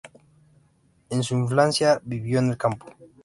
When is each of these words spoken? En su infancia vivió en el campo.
En 1.11 1.21
su 1.21 1.35
infancia 1.35 2.01
vivió 2.03 2.39
en 2.39 2.49
el 2.49 2.57
campo. 2.57 2.87